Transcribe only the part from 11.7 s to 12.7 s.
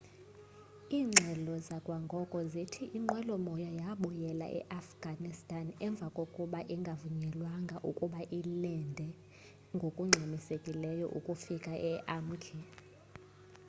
e-urmqi